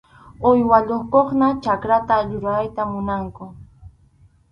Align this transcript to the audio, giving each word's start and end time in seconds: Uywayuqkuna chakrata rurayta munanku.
Uywayuqkuna 0.49 1.47
chakrata 1.63 2.15
rurayta 2.29 2.81
munanku. 2.91 3.45